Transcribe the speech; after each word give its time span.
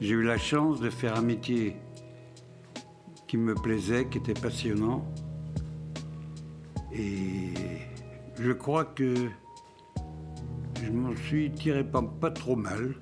J'ai 0.00 0.14
eu 0.14 0.22
la 0.22 0.38
chance 0.38 0.80
de 0.80 0.90
faire 0.90 1.16
un 1.16 1.22
métier 1.22 1.76
qui 3.26 3.36
me 3.36 3.54
plaisait, 3.54 4.06
qui 4.08 4.18
était 4.18 4.32
passionnant. 4.32 5.04
Et 6.92 7.52
je 8.38 8.52
crois 8.52 8.84
que 8.84 9.14
je 10.80 10.90
m'en 10.90 11.14
suis 11.16 11.50
tiré 11.50 11.84
pas, 11.84 12.30
trop 12.30 12.56
mal. 12.56 12.94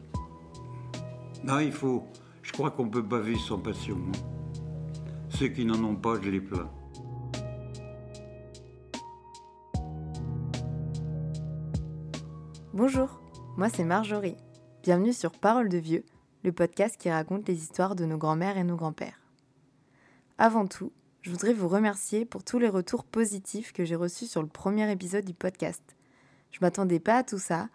Non, 1.44 1.58
il 1.58 1.72
faut. 1.72 2.04
Je 2.42 2.52
crois 2.52 2.70
qu'on 2.70 2.88
peut 2.88 3.04
pas 3.04 3.20
vivre 3.20 3.40
sans 3.40 3.58
passion. 3.58 3.96
hein. 4.08 4.18
Ceux 5.28 5.48
qui 5.48 5.64
n'en 5.66 5.82
ont 5.84 5.96
pas, 5.96 6.14
je 6.20 6.30
les 6.30 6.40
plains. 6.40 6.70
Bonjour, 12.72 13.20
moi 13.56 13.68
c'est 13.68 13.84
Marjorie. 13.84 14.36
Bienvenue 14.82 15.12
sur 15.12 15.32
Parole 15.32 15.68
de 15.68 15.78
Vieux, 15.78 16.04
le 16.46 16.52
podcast 16.52 16.96
qui 16.96 17.10
raconte 17.10 17.48
les 17.48 17.60
histoires 17.60 17.96
de 17.96 18.04
nos 18.04 18.18
grands-mères 18.18 18.56
et 18.56 18.62
nos 18.62 18.76
grands-pères. 18.76 19.20
Avant 20.38 20.68
tout, 20.68 20.92
je 21.22 21.32
voudrais 21.32 21.52
vous 21.52 21.66
remercier 21.66 22.24
pour 22.24 22.44
tous 22.44 22.60
les 22.60 22.68
retours 22.68 23.02
positifs 23.02 23.72
que 23.72 23.84
j'ai 23.84 23.96
reçus 23.96 24.26
sur 24.26 24.42
le 24.42 24.48
premier 24.48 24.88
épisode 24.92 25.24
du 25.24 25.34
podcast. 25.34 25.82
Je 26.52 26.58
m'attendais 26.60 27.00
pas 27.00 27.16
à 27.16 27.24
tout 27.24 27.40
ça, 27.40 27.68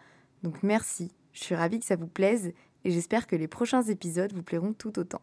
donc 0.44 0.64
merci. 0.64 1.12
Je 1.34 1.44
suis 1.44 1.54
ravie 1.54 1.82
que 1.82 1.86
ça 1.86 1.98
vous 1.98 2.08
plaise 2.08 2.54
et 2.86 2.92
j'espère 2.92 3.28
que 3.28 3.36
les 3.36 3.50
prochains 3.50 3.82
épisodes 3.82 4.32
vous 4.32 4.42
plairont 4.42 4.72
tout 4.72 4.98
autant. 5.00 5.22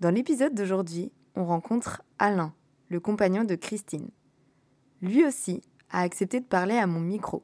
Dans 0.00 0.10
l'épisode 0.10 0.54
d'aujourd'hui, 0.54 1.10
on 1.34 1.46
rencontre 1.46 2.02
Alain, 2.18 2.52
le 2.90 3.00
compagnon 3.00 3.44
de 3.44 3.54
Christine. 3.54 4.10
Lui 5.00 5.24
aussi 5.24 5.62
a 5.88 6.02
accepté 6.02 6.40
de 6.40 6.44
parler 6.44 6.76
à 6.76 6.86
mon 6.86 7.00
micro. 7.00 7.42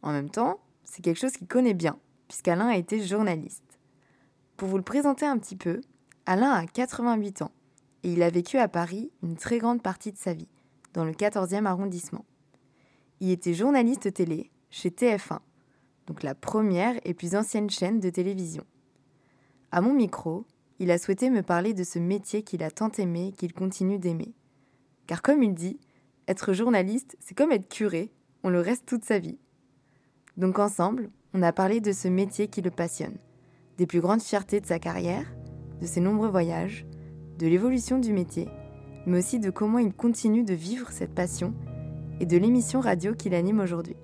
En 0.00 0.12
même 0.12 0.30
temps, 0.30 0.60
c'est 0.84 1.02
quelque 1.02 1.18
chose 1.18 1.32
qu'il 1.32 1.48
connaît 1.48 1.74
bien, 1.74 1.98
puisqu'Alain 2.28 2.68
a 2.68 2.76
été 2.76 3.04
journaliste. 3.04 3.63
Pour 4.56 4.68
vous 4.68 4.76
le 4.76 4.84
présenter 4.84 5.26
un 5.26 5.36
petit 5.36 5.56
peu, 5.56 5.80
Alain 6.26 6.52
a 6.52 6.66
88 6.66 7.42
ans 7.42 7.50
et 8.04 8.12
il 8.12 8.22
a 8.22 8.30
vécu 8.30 8.56
à 8.58 8.68
Paris 8.68 9.10
une 9.22 9.36
très 9.36 9.58
grande 9.58 9.82
partie 9.82 10.12
de 10.12 10.16
sa 10.16 10.32
vie, 10.32 10.48
dans 10.92 11.04
le 11.04 11.12
14e 11.12 11.66
arrondissement. 11.66 12.24
Il 13.18 13.30
était 13.30 13.54
journaliste 13.54 14.12
télé 14.14 14.50
chez 14.70 14.90
TF1, 14.90 15.40
donc 16.06 16.22
la 16.22 16.36
première 16.36 16.94
et 17.04 17.14
plus 17.14 17.34
ancienne 17.34 17.68
chaîne 17.68 17.98
de 17.98 18.10
télévision. 18.10 18.64
À 19.72 19.80
mon 19.80 19.92
micro, 19.92 20.46
il 20.78 20.92
a 20.92 20.98
souhaité 20.98 21.30
me 21.30 21.42
parler 21.42 21.74
de 21.74 21.82
ce 21.82 21.98
métier 21.98 22.42
qu'il 22.42 22.62
a 22.62 22.70
tant 22.70 22.90
aimé 22.92 23.28
et 23.28 23.32
qu'il 23.32 23.54
continue 23.54 23.98
d'aimer. 23.98 24.34
Car 25.08 25.20
comme 25.20 25.42
il 25.42 25.54
dit, 25.54 25.80
être 26.28 26.52
journaliste, 26.52 27.16
c'est 27.18 27.36
comme 27.36 27.50
être 27.50 27.68
curé, 27.68 28.12
on 28.44 28.50
le 28.50 28.60
reste 28.60 28.86
toute 28.86 29.04
sa 29.04 29.18
vie. 29.18 29.38
Donc 30.36 30.60
ensemble, 30.60 31.10
on 31.32 31.42
a 31.42 31.52
parlé 31.52 31.80
de 31.80 31.92
ce 31.92 32.06
métier 32.06 32.46
qui 32.46 32.62
le 32.62 32.70
passionne, 32.70 33.18
des 33.78 33.86
plus 33.86 34.00
grandes 34.00 34.22
fiertés 34.22 34.60
de 34.60 34.66
sa 34.66 34.78
carrière, 34.78 35.26
de 35.80 35.86
ses 35.86 36.00
nombreux 36.00 36.28
voyages, 36.28 36.86
de 37.38 37.46
l'évolution 37.46 37.98
du 37.98 38.12
métier, 38.12 38.48
mais 39.06 39.18
aussi 39.18 39.38
de 39.38 39.50
comment 39.50 39.78
il 39.78 39.92
continue 39.92 40.44
de 40.44 40.54
vivre 40.54 40.90
cette 40.90 41.14
passion 41.14 41.52
et 42.20 42.26
de 42.26 42.36
l'émission 42.36 42.80
radio 42.80 43.14
qu'il 43.14 43.34
anime 43.34 43.60
aujourd'hui. 43.60 43.96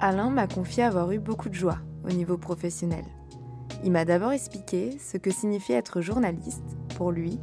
Alain 0.00 0.30
m'a 0.30 0.46
confié 0.46 0.84
avoir 0.84 1.10
eu 1.12 1.18
beaucoup 1.18 1.48
de 1.48 1.54
joie 1.54 1.78
au 2.04 2.10
niveau 2.10 2.36
professionnel. 2.38 3.04
Il 3.84 3.92
m'a 3.92 4.04
d'abord 4.04 4.32
expliqué 4.32 4.98
ce 4.98 5.16
que 5.16 5.30
signifiait 5.30 5.76
être 5.76 6.00
journaliste 6.00 6.76
pour 6.96 7.12
lui 7.12 7.38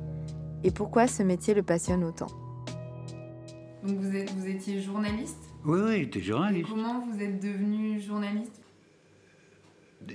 et 0.64 0.72
pourquoi 0.72 1.08
ce 1.08 1.23
métier 1.23 1.54
le 1.54 1.64
passionne 1.64 2.04
autant. 2.04 2.28
Donc 3.86 3.98
vous, 3.98 4.16
êtes, 4.16 4.32
vous 4.32 4.48
étiez 4.48 4.82
journaliste? 4.82 5.38
Oui, 5.66 5.80
oui, 5.83 5.99
j'étais 6.02 6.20
Et 6.20 6.23
journaliste. 6.23 6.70
comment 6.70 7.05
vous 7.05 7.22
êtes 7.22 7.42
devenu 7.42 7.99
journaliste? 8.02 8.64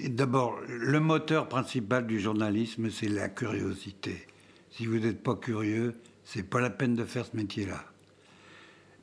D'abord, 0.09 0.61
le 0.69 1.01
moteur 1.01 1.49
principal 1.49 2.06
du 2.06 2.21
journalisme, 2.21 2.91
c'est 2.91 3.09
la 3.09 3.28
curiosité. 3.28 4.27
Si 4.71 4.87
vous 4.87 4.99
n'êtes 4.99 5.23
pas 5.23 5.34
curieux, 5.34 5.95
c'est 6.25 6.43
pas 6.43 6.61
la 6.61 6.71
peine 6.71 6.95
de 6.95 7.05
faire 7.05 7.27
ce 7.27 7.37
métier-là. 7.37 7.84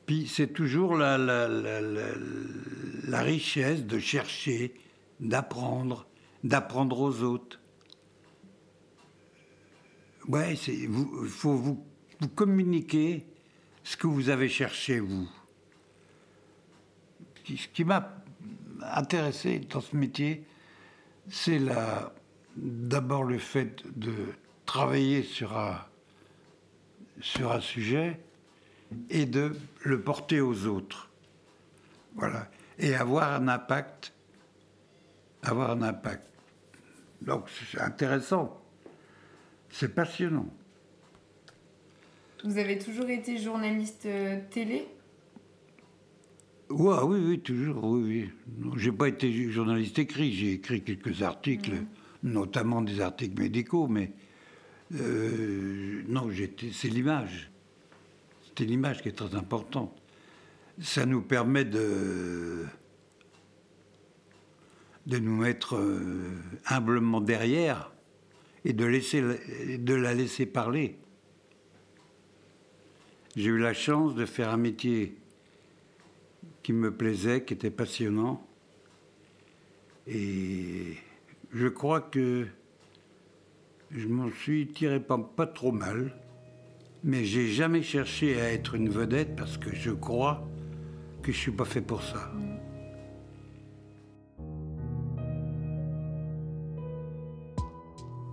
Puis 0.06 0.26
c'est 0.26 0.48
toujours 0.48 0.96
la, 0.96 1.18
richesse 3.20 3.84
de 3.84 3.98
chercher, 3.98 4.72
d'apprendre, 5.20 6.06
d'apprendre 6.42 7.00
aux 7.00 7.22
autres. 7.22 7.60
Ouais, 10.26 10.54
il 10.54 10.88
faut 11.28 11.54
vous, 11.54 11.84
vous 12.20 12.28
communiquer 12.28 13.26
ce 13.84 13.96
que 13.96 14.06
vous 14.06 14.30
avez 14.30 14.48
cherché 14.48 15.00
vous. 15.00 15.28
Ce 17.44 17.68
qui 17.68 17.84
m'a 17.84 18.22
intéressé 18.94 19.58
dans 19.58 19.80
ce 19.80 19.96
métier, 19.96 20.44
c'est 21.30 21.60
d'abord 22.56 23.24
le 23.24 23.38
fait 23.38 23.82
de 23.98 24.14
travailler 24.66 25.22
sur 25.22 25.56
un, 25.56 25.78
sur 27.20 27.52
un 27.52 27.60
sujet 27.60 28.20
et 29.10 29.26
de 29.26 29.56
le 29.82 30.00
porter 30.00 30.40
aux 30.40 30.66
autres. 30.66 31.10
Voilà. 32.14 32.50
Et 32.78 32.94
avoir 32.94 33.32
un 33.32 33.48
impact. 33.48 34.12
Avoir 35.42 35.70
un 35.70 35.82
impact. 35.82 36.26
Donc 37.22 37.48
c'est 37.70 37.80
intéressant. 37.80 38.60
C'est 39.70 39.94
passionnant. 39.94 40.48
Vous 42.44 42.58
avez 42.58 42.78
toujours 42.78 43.08
été 43.10 43.36
journaliste 43.38 44.06
euh, 44.06 44.40
télé? 44.50 44.86
Ouais, 46.70 46.96
oui, 47.02 47.18
oui, 47.26 47.40
toujours, 47.40 47.82
oui, 47.84 48.30
oui. 48.62 48.70
J'ai 48.76 48.92
pas 48.92 49.08
été 49.08 49.50
journaliste 49.50 49.98
écrit, 49.98 50.32
j'ai 50.32 50.52
écrit 50.52 50.82
quelques 50.82 51.22
articles, 51.22 51.72
notamment 52.22 52.82
des 52.82 53.00
articles 53.00 53.40
médicaux, 53.40 53.88
mais 53.88 54.12
euh, 54.94 56.02
non, 56.08 56.30
j'étais, 56.30 56.70
c'est 56.72 56.88
l'image. 56.88 57.50
C'était 58.46 58.64
l'image 58.64 59.02
qui 59.02 59.08
est 59.08 59.12
très 59.12 59.34
importante. 59.34 59.96
Ça 60.80 61.06
nous 61.06 61.22
permet 61.22 61.64
de 61.64 62.64
de 65.06 65.18
nous 65.18 65.36
mettre 65.36 65.76
euh, 65.76 66.30
humblement 66.66 67.20
derrière 67.20 67.90
et 68.64 68.72
de 68.74 68.84
laisser 68.84 69.22
la- 69.22 69.78
de 69.78 69.94
la 69.94 70.12
laisser 70.14 70.44
parler. 70.44 70.98
J'ai 73.36 73.48
eu 73.50 73.58
la 73.58 73.72
chance 73.72 74.14
de 74.14 74.26
faire 74.26 74.50
un 74.50 74.56
métier 74.56 75.16
qui 76.68 76.74
me 76.74 76.94
plaisait, 76.94 77.44
qui 77.44 77.54
était 77.54 77.70
passionnant. 77.70 78.46
Et 80.06 80.98
je 81.50 81.66
crois 81.66 82.02
que 82.02 82.46
je 83.90 84.06
m'en 84.06 84.30
suis 84.30 84.68
tiré 84.68 85.00
pas, 85.00 85.16
pas 85.16 85.46
trop 85.46 85.72
mal. 85.72 86.14
Mais 87.02 87.24
j'ai 87.24 87.46
jamais 87.48 87.80
cherché 87.80 88.38
à 88.38 88.52
être 88.52 88.74
une 88.74 88.90
vedette 88.90 89.34
parce 89.34 89.56
que 89.56 89.74
je 89.74 89.90
crois 89.92 90.46
que 91.22 91.32
je 91.32 91.38
suis 91.38 91.52
pas 91.52 91.64
fait 91.64 91.80
pour 91.80 92.02
ça. 92.02 92.30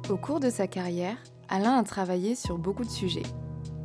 Au 0.09 0.17
cours 0.17 0.41
de 0.41 0.50
sa 0.50 0.67
carrière, 0.67 1.16
Alain 1.47 1.78
a 1.78 1.84
travaillé 1.85 2.35
sur 2.35 2.57
beaucoup 2.57 2.84
de 2.84 2.90
sujets. 2.90 3.23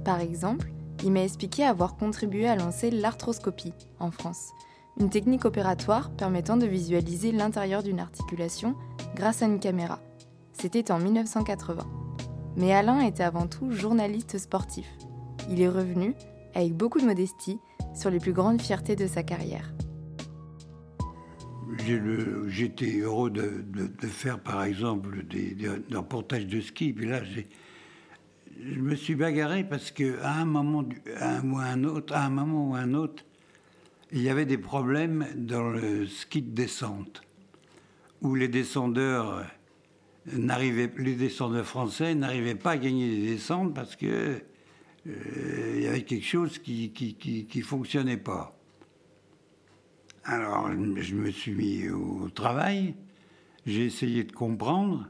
Par 0.05 0.19
exemple, 0.19 0.73
il 1.03 1.13
m'a 1.13 1.23
expliqué 1.25 1.65
avoir 1.65 1.97
contribué 1.97 2.47
à 2.47 2.57
lancer 2.57 2.91
l'arthroscopie 2.91 3.73
en 3.99 4.11
France, 4.11 4.51
une 4.99 5.11
technique 5.11 5.45
opératoire 5.45 6.11
permettant 6.11 6.57
de 6.57 6.67
visualiser 6.67 7.33
l'intérieur 7.33 7.83
d'une 7.83 8.01
articulation 8.01 8.75
grâce 9.15 9.43
à 9.43 9.47
une 9.47 9.61
caméra. 9.61 9.99
C'était 10.53 10.91
en 10.91 10.99
1980. 10.99 11.87
Mais 12.57 12.75
Alain 12.75 13.01
était 13.01 13.23
avant 13.23 13.47
tout 13.47 13.71
journaliste 13.71 14.39
sportif. 14.39 14.87
Il 15.49 15.61
est 15.61 15.69
revenu, 15.69 16.15
avec 16.55 16.75
beaucoup 16.75 17.01
de 17.01 17.07
modestie, 17.07 17.59
sur 17.95 18.11
les 18.11 18.19
plus 18.19 18.33
grandes 18.33 18.61
fiertés 18.61 18.97
de 18.97 19.07
sa 19.07 19.23
carrière. 19.23 19.73
J'étais 22.49 22.99
heureux 22.99 23.31
de, 23.31 24.07
faire, 24.07 24.41
par 24.41 24.65
exemple, 24.65 25.25
des, 25.25 25.57
reportages 25.95 26.47
de 26.47 26.61
ski. 26.61 26.95
Je 28.63 28.81
me 28.81 28.95
suis 28.95 29.15
bagarré 29.15 29.65
parce 29.65 29.91
que 29.91 30.21
à 30.23 30.41
un 30.41 30.45
moment 30.45 30.85
ou 31.45 31.59
un 31.59 31.85
autre, 31.85 32.15
à 32.15 32.25
un 32.27 32.31
moment 32.31 32.71
ou 32.71 32.75
un 32.75 32.95
autre, 32.95 33.25
il 34.13 34.23
y 34.23 34.29
avait 34.29 34.47
des 34.47 34.59
problèmes 34.59 35.27
dans 35.35 35.71
le 35.71 36.07
ski 36.07 36.43
de 36.43 36.55
descente, 36.55 37.23
où 38.23 38.35
les 38.35 38.49
descendeurs 38.49 39.45
les 40.27 41.15
descendeurs 41.15 41.65
français 41.65 42.15
n'arrivaient 42.15 42.55
pas 42.55 42.73
à 42.73 42.79
gagner 42.79 43.09
des 43.09 43.27
descentes 43.33 43.75
parce 43.75 43.97
que 43.97 44.43
euh, 45.07 45.75
il 45.77 45.83
y 45.83 45.87
avait 45.87 46.03
quelque 46.03 46.27
chose 46.27 46.59
qui 46.59 46.93
qui, 46.93 47.15
qui, 47.15 47.61
fonctionnait 47.63 48.19
pas. 48.19 48.55
Alors, 50.25 50.71
je 50.97 51.15
me 51.15 51.31
suis 51.31 51.53
mis 51.53 51.89
au 51.89 52.29
travail, 52.29 52.95
j'ai 53.65 53.87
essayé 53.87 54.25
de 54.25 54.33
comprendre. 54.33 55.09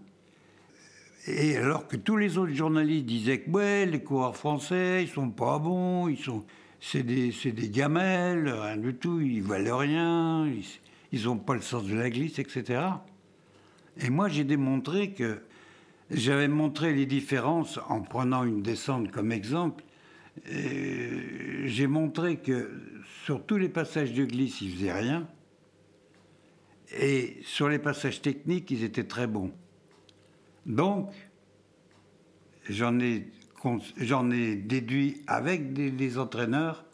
Et 1.27 1.57
alors 1.57 1.87
que 1.87 1.97
tous 1.97 2.17
les 2.17 2.39
autres 2.39 2.55
journalistes 2.55 3.07
disaient 3.07 3.41
que 3.41 3.51
ouais, 3.51 3.87
les 3.87 4.03
coureurs 4.03 4.37
français, 4.37 5.03
ils 5.03 5.09
sont 5.09 5.31
pas 5.31 5.59
bons, 5.59 6.09
ils 6.09 6.19
sont, 6.19 6.45
c'est 6.81 7.03
des, 7.03 7.31
des 7.31 7.69
gamelles, 7.69 8.49
rien 8.49 8.77
du 8.79 8.95
tout, 8.95 9.21
ils 9.21 9.43
valent 9.43 9.77
rien, 9.77 10.51
ils 11.13 11.25
n'ont 11.25 11.37
pas 11.37 11.55
le 11.55 11.61
sens 11.61 11.85
de 11.85 11.95
la 11.95 12.09
glisse, 12.09 12.39
etc. 12.39 12.83
Et 13.99 14.09
moi, 14.09 14.29
j'ai 14.29 14.45
démontré 14.45 15.13
que 15.13 15.43
j'avais 16.11 16.49
montré 16.49 16.95
les 16.95 17.07
différences 17.07 17.79
en 17.89 18.01
prenant 18.01 18.45
une 18.45 18.63
descente 18.63 19.11
comme 19.11 19.31
exemple. 19.31 19.85
J'ai 20.47 21.87
montré 21.87 22.39
que 22.39 22.71
sur 23.25 23.45
tous 23.45 23.59
les 23.59 23.69
passages 23.69 24.15
de 24.15 24.25
glisse, 24.25 24.63
ils 24.63 24.73
faisaient 24.73 24.93
rien. 24.93 25.29
Et 26.99 27.37
sur 27.45 27.69
les 27.69 27.79
passages 27.79 28.23
techniques, 28.23 28.71
ils 28.71 28.85
étaient 28.85 29.05
très 29.05 29.27
bons. 29.27 29.53
Donc, 30.71 31.11
j'en 32.69 33.01
ai, 33.01 33.27
ai, 33.65 34.57
déduit 34.57 35.23
avec 35.27 35.73
des 35.73 36.19
entraîneurs 36.19 36.85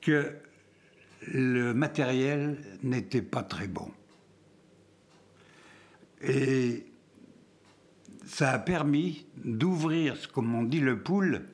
que 0.00 0.32
le 1.26 1.74
matériel 1.74 2.56
n'était 2.82 3.22
pas 3.22 3.42
très 3.42 3.68
bon. 3.68 3.90
Et 6.22 6.86
ça 8.24 8.52
a 8.52 8.58
permis 8.58 9.26
d'ouvrir, 9.44 10.16
comme 10.32 10.54
on 10.54 10.62
dit, 10.62 10.80
le 10.80 11.02
pool 11.02 11.44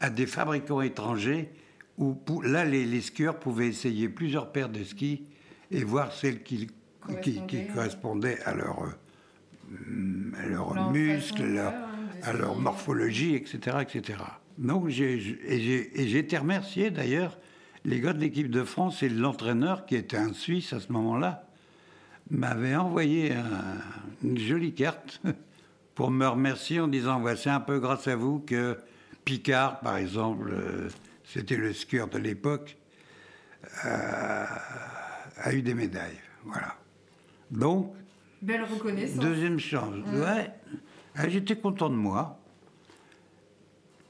à 0.00 0.10
des 0.10 0.26
fabricants 0.26 0.80
étrangers 0.80 1.52
où 1.96 2.16
là, 2.42 2.64
les, 2.64 3.00
skieurs 3.00 3.38
pouvaient 3.38 3.68
essayer 3.68 4.08
plusieurs 4.08 4.50
paires 4.50 4.68
de 4.68 4.82
skis 4.82 5.22
et 5.70 5.84
voir 5.84 6.12
celles 6.12 6.42
qui, 6.42 6.66
qui, 7.22 7.40
correspondaient 7.72 8.40
à 8.42 8.54
leur, 8.54 8.96
euh, 9.72 10.48
leurs 10.48 10.90
muscles, 10.90 11.58
hein, 11.58 11.74
à 12.22 12.32
leur 12.32 12.56
morphologie, 12.58 13.34
etc. 13.34 13.78
etc. 13.80 14.18
Donc, 14.58 14.88
j'ai 14.88 16.18
été 16.18 16.38
remercié 16.38 16.90
d'ailleurs, 16.90 17.38
les 17.84 18.00
gars 18.00 18.12
de 18.12 18.20
l'équipe 18.20 18.50
de 18.50 18.62
France 18.62 19.02
et 19.02 19.08
l'entraîneur, 19.08 19.86
qui 19.86 19.96
était 19.96 20.16
un 20.16 20.32
Suisse 20.32 20.72
à 20.72 20.80
ce 20.80 20.92
moment-là, 20.92 21.48
m'avait 22.30 22.76
envoyé 22.76 23.32
une 24.22 24.38
jolie 24.38 24.74
carte 24.74 25.20
pour 25.94 26.10
me 26.10 26.26
remercier 26.26 26.80
en 26.80 26.88
disant 26.88 27.20
voici 27.20 27.48
un 27.48 27.60
peu 27.60 27.80
grâce 27.80 28.08
à 28.08 28.16
vous 28.16 28.40
que 28.40 28.78
Picard, 29.24 29.80
par 29.80 29.96
exemple, 29.96 30.50
euh, 30.52 30.88
c'était 31.24 31.56
le 31.56 31.72
skieur 31.72 32.08
de 32.08 32.18
l'époque, 32.18 32.76
euh, 33.84 34.46
a 35.36 35.52
eu 35.52 35.62
des 35.62 35.74
médailles. 35.74 36.20
Voilà. 36.44 36.76
Donc. 37.50 37.94
Belle 38.42 38.64
reconnaissance. 38.64 39.20
Deuxième 39.20 39.60
chance. 39.60 39.94
Ouais. 40.12 40.50
Ah, 41.14 41.28
j'étais 41.28 41.56
content 41.56 41.88
de 41.88 41.94
moi. 41.94 42.40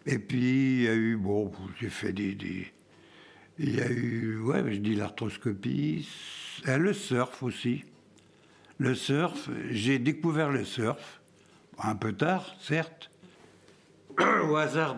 Et 0.06 0.19
puis, 0.19 0.38
il 0.38 0.82
y 0.82 0.88
a 0.88 0.94
eu, 0.94 1.17
bon, 1.17 1.52
j'ai 1.79 1.90
fait 1.90 2.12
des, 2.12 2.73
Il 3.58 3.76
y 3.76 3.81
a 3.81 3.90
eu, 3.90 4.38
ouais, 4.40 4.64
je 4.73 4.79
dis 4.79 4.94
l'arthroscopie, 4.94 6.08
le 6.67 6.93
surf 6.93 7.43
aussi. 7.43 7.84
Le 8.79 8.94
surf, 8.94 9.50
j'ai 9.70 9.99
découvert 9.99 10.50
le 10.50 10.64
surf, 10.64 11.20
un 11.78 11.94
peu 11.94 12.14
tard, 12.14 12.56
certes, 12.61 13.11
au 14.19 14.56
hasard 14.56 14.96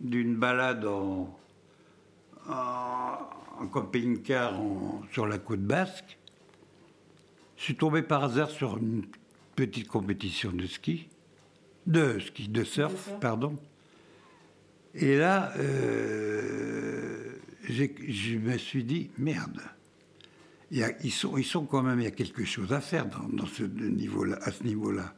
d'une 0.00 0.36
balade 0.36 0.84
en, 0.84 1.36
en, 2.48 3.66
camping-car 3.72 4.60
sur 5.12 5.26
la 5.26 5.38
côte 5.38 5.62
basque. 5.62 6.18
Je 7.62 7.66
suis 7.66 7.76
tombé 7.76 8.02
par 8.02 8.24
hasard 8.24 8.50
sur 8.50 8.76
une 8.76 9.04
petite 9.54 9.86
compétition 9.86 10.50
de 10.50 10.66
ski, 10.66 11.06
de 11.86 12.18
ski, 12.18 12.48
de 12.48 12.64
surf, 12.64 13.12
pardon. 13.20 13.56
Et 14.96 15.16
là, 15.16 15.52
euh, 15.58 17.36
je 17.68 18.36
me 18.38 18.58
suis 18.58 18.82
dit, 18.82 19.10
merde, 19.16 19.60
ils, 20.72 21.12
sont, 21.12 21.36
ils 21.36 21.44
sont 21.44 21.64
quand 21.64 21.84
même, 21.84 22.00
il 22.00 22.02
y 22.02 22.08
a 22.08 22.10
quelque 22.10 22.44
chose 22.44 22.72
à 22.72 22.80
faire 22.80 23.06
dans, 23.06 23.46
ce 23.46 23.62
niveau 23.62 24.26
-là, 24.26 24.40
à 24.42 24.50
ce 24.50 24.64
niveau-là. 24.64 25.14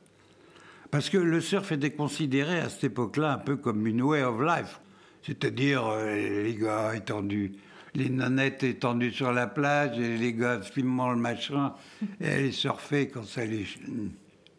Parce 0.91 1.09
que 1.09 1.17
le 1.17 1.41
surf 1.41 1.73
était 1.73 1.93
considéré 1.93 2.61
à 2.61 2.69
cette 2.69 2.85
époque-là 2.85 3.33
un 3.33 3.39
peu 3.39 3.57
comme 3.57 3.87
une 3.87 4.03
way 4.03 4.23
of 4.23 4.39
life. 4.43 4.81
C'est-à-dire 5.23 5.87
euh, 5.87 6.43
les 6.43 6.55
gars 6.57 6.95
étendus, 6.95 7.53
les 7.95 8.11
nanettes 8.11 8.63
étendues 8.63 9.13
sur 9.13 9.33
la 9.33 9.47
plage, 9.47 9.99
et 9.99 10.17
les 10.17 10.33
gars 10.35 10.61
filmant 10.61 11.11
le 11.11 11.19
machin, 11.19 11.75
et 12.21 12.29
aller 12.29 12.53
surfer 12.53 13.09
quand 13.09 13.25
ça 13.25 13.45
les 13.45 13.67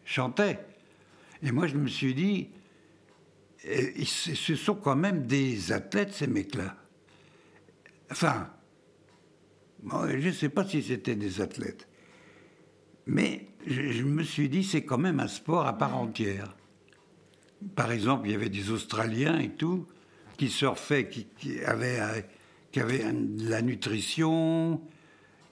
chantait. 0.06 0.60
Et 1.44 1.52
moi, 1.52 1.68
je 1.68 1.76
me 1.76 1.88
suis 1.88 2.14
dit, 2.14 2.50
ce 4.06 4.56
sont 4.56 4.76
quand 4.76 4.96
même 4.96 5.26
des 5.26 5.72
athlètes, 5.72 6.14
ces 6.14 6.28
mecs-là. 6.28 6.76
Enfin, 8.12 8.50
je 9.84 10.28
ne 10.28 10.32
sais 10.32 10.50
pas 10.50 10.66
si 10.66 10.82
c'était 10.82 11.16
des 11.16 11.42
athlètes. 11.42 11.88
Mais 13.08 13.48
je, 13.68 14.04
me 14.04 14.24
suis 14.24 14.50
dit, 14.50 14.64
c'est 14.64 14.84
quand 14.84 14.98
même 14.98 15.20
un 15.20 15.28
sport 15.28 15.66
à 15.66 15.78
part 15.78 15.96
entière. 15.98 16.56
Par 17.76 17.92
exemple, 17.92 18.28
il 18.28 18.32
y 18.32 18.36
avait 18.36 18.50
des 18.50 18.72
Australiens 18.72 19.40
et 19.40 19.50
tout, 19.50 19.88
qui 20.38 20.50
surfaient, 20.50 21.10
qui, 21.10 21.28
avaient, 21.66 22.26
qui 22.76 22.82
avaient 22.82 23.10
de 23.10 23.50
la 23.50 23.62
nutrition, 23.62 24.82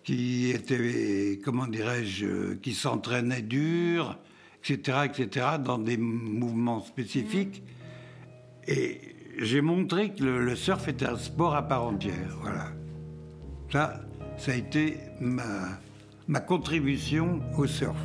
qui 0.04 0.50
étaient, 0.50 1.40
comment 1.42 1.68
dirais-je, 1.68 2.56
qui 2.56 2.74
s'entraînaient 2.74 3.42
dur, 3.42 4.20
etc., 4.60 5.06
etc., 5.06 5.46
dans 5.64 5.78
des 5.78 5.96
mouvements 5.96 6.81
spécifiques. 6.81 7.64
Et 8.68 9.00
j'ai 9.40 9.62
montré 9.62 10.14
que 10.14 10.22
le, 10.22 10.44
le 10.44 10.56
surf 10.58 10.90
était 10.90 11.06
un 11.06 11.16
sport 11.16 11.56
à 11.56 11.66
part 11.66 11.86
entière. 11.86 12.38
Voilà. 12.42 12.74
Ça, 13.72 14.02
ça 14.36 14.52
a 14.52 14.56
été 14.56 14.98
ma, 15.22 15.80
ma 16.28 16.42
contribution 16.42 17.40
au 17.58 17.68
surf. 17.68 17.96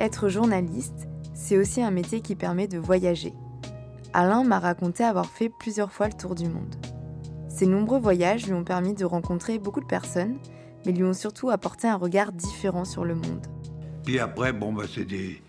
Être 0.00 0.28
journaliste, 0.28 1.06
c'est 1.34 1.56
aussi 1.56 1.82
un 1.82 1.92
métier 1.92 2.20
qui 2.20 2.34
permet 2.34 2.66
de 2.66 2.78
voyager. 2.78 3.32
Alain 4.18 4.44
m'a 4.44 4.58
raconté 4.58 5.04
avoir 5.04 5.26
fait 5.26 5.50
plusieurs 5.50 5.92
fois 5.92 6.08
le 6.08 6.14
tour 6.14 6.34
du 6.34 6.48
monde. 6.48 6.74
Ces 7.50 7.66
nombreux 7.66 7.98
voyages 7.98 8.46
lui 8.46 8.54
ont 8.54 8.64
permis 8.64 8.94
de 8.94 9.04
rencontrer 9.04 9.58
beaucoup 9.58 9.82
de 9.82 9.86
personnes, 9.86 10.38
mais 10.86 10.92
lui 10.92 11.04
ont 11.04 11.12
surtout 11.12 11.50
apporté 11.50 11.86
un 11.86 11.96
regard 11.96 12.32
différent 12.32 12.86
sur 12.86 13.04
le 13.04 13.14
monde. 13.14 13.46
Puis 14.06 14.18
après, 14.18 14.54
bon, 14.54 14.72
bah, 14.72 14.84
c'est 14.90 15.04
des, 15.04 15.42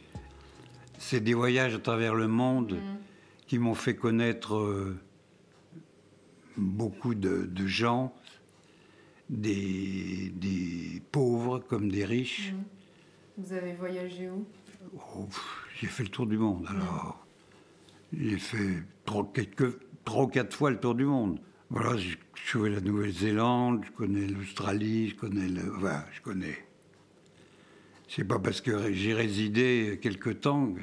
c'est 0.97 1.21
des 1.21 1.33
voyages 1.33 1.75
à 1.75 1.79
travers 1.79 2.13
le 2.13 2.27
monde 2.27 2.73
mm. 2.73 2.97
qui 3.47 3.57
m'ont 3.57 3.73
fait 3.73 3.95
connaître 3.95 4.57
euh, 4.57 4.99
beaucoup 6.57 7.15
de, 7.15 7.49
gens, 7.67 8.13
des, 9.29 10.33
des, 10.35 11.01
pauvres 11.13 11.59
comme 11.59 11.89
des 11.89 12.03
riches. 12.03 12.51
Mmh. 12.51 13.43
Vous 13.43 13.53
avez 13.53 13.71
voyagé 13.75 14.29
où? 14.29 14.45
Oh, 15.15 15.25
J'ai 15.79 15.87
fait 15.87 16.03
le 16.03 16.09
tour 16.09 16.27
du 16.27 16.37
monde. 16.37 16.65
Alors, 16.67 17.26
j'ai 18.13 18.37
fait 18.37 18.83
trois, 19.05 19.29
quelques, 19.33 19.77
trois 20.05 20.23
ou 20.23 20.27
quatre 20.27 20.55
fois 20.55 20.71
le 20.71 20.79
tour 20.79 20.95
du 20.95 21.05
monde. 21.05 21.39
Voilà, 21.69 21.97
je 21.97 22.15
connais 22.53 22.75
la 22.75 22.81
Nouvelle-Zélande, 22.81 23.83
je 23.85 23.91
connais 23.91 24.27
l'Australie, 24.27 25.09
je 25.09 25.15
connais 25.15 25.47
le. 25.47 25.75
Enfin, 25.75 26.03
je 26.13 26.21
connais. 26.21 26.57
C'est 28.07 28.23
pas 28.23 28.39
parce 28.39 28.61
que 28.61 28.93
j'ai 28.93 29.13
résidé 29.13 29.99
quelque 30.01 30.29
temps 30.29 30.73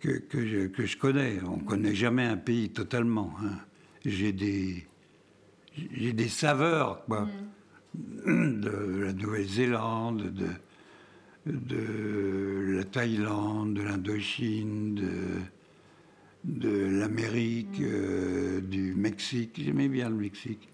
que, 0.00 0.18
que, 0.18 0.46
je, 0.46 0.66
que, 0.68 0.86
je, 0.86 0.96
connais. 0.96 1.40
On 1.44 1.58
connaît 1.58 1.94
jamais 1.94 2.24
un 2.24 2.36
pays 2.36 2.70
totalement. 2.70 3.34
Hein 3.42 3.58
j'ai 4.04 4.32
des, 4.32 4.86
j'ai 5.92 6.12
des 6.12 6.28
saveurs, 6.28 7.04
quoi. 7.04 7.26
Mm. 8.24 8.60
De 8.60 9.00
la 9.06 9.12
Nouvelle-Zélande, 9.12 10.32
de, 10.32 10.48
de 11.46 12.76
la 12.76 12.84
Thaïlande, 12.84 13.74
de 13.74 13.82
l'Indochine, 13.82 14.94
de, 14.94 15.08
de 16.44 16.98
l'Amérique, 16.98 17.80
euh, 17.80 18.60
du 18.60 18.94
Mexique. 18.94 19.60
J'aimais 19.62 19.88
bien 19.88 20.08
le 20.08 20.16
Mexique. 20.16 20.68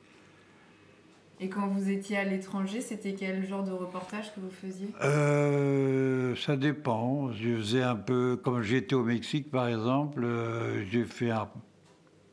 Et 1.41 1.49
quand 1.49 1.67
vous 1.67 1.91
étiez 1.91 2.17
à 2.17 2.25
l'étranger, 2.25 2.81
c'était 2.81 3.15
quel 3.15 3.47
genre 3.47 3.65
de 3.65 3.73
reportage 3.73 4.33
que 4.35 4.41
vous 4.41 4.51
faisiez? 4.51 4.89
Euh, 5.03 6.37
Ça 6.37 6.57
dépend. 6.57 7.33
Je 7.33 7.57
faisais 7.57 7.83
un 7.83 7.97
peu, 7.97 8.37
comme 8.37 8.63
j'étais 8.63 8.95
au 8.95 9.05
Mexique 9.05 9.51
par 9.51 9.69
exemple, 9.69 10.23
euh, 10.25 10.85
j'ai 10.91 11.05
fait 11.05 11.31
un 11.31 11.49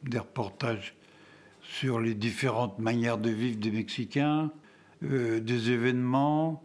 des 0.04 0.20
reportages 0.20 0.96
sur 1.62 2.00
les 2.00 2.14
différentes 2.14 2.80
manières 2.80 3.18
de 3.18 3.30
vivre 3.30 3.58
des 3.60 3.72
Mexicains, 3.72 4.52
des 5.02 5.72
événements, 5.72 6.64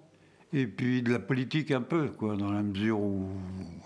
et 0.53 0.67
puis 0.67 1.03
de 1.03 1.13
la 1.13 1.19
politique 1.19 1.71
un 1.71 1.83
peu, 1.83 2.09
quoi, 2.09 2.37
dans 2.37 2.51
la 2.51 2.63
mesure 2.63 2.99
où 2.99 3.29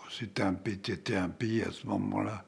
c'était 0.08 0.42
un, 0.42 0.54
un 0.54 1.28
pays 1.28 1.62
à 1.62 1.70
ce 1.72 1.86
moment-là 1.86 2.44